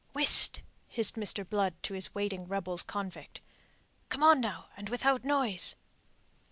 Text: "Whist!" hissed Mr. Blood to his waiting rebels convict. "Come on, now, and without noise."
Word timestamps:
"Whist!" 0.15 0.63
hissed 0.87 1.13
Mr. 1.13 1.47
Blood 1.47 1.75
to 1.83 1.93
his 1.93 2.15
waiting 2.15 2.47
rebels 2.47 2.81
convict. 2.81 3.39
"Come 4.09 4.23
on, 4.23 4.41
now, 4.41 4.69
and 4.75 4.89
without 4.89 5.23
noise." 5.23 5.75